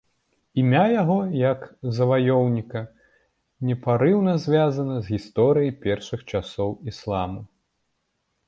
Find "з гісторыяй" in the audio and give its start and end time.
4.99-5.71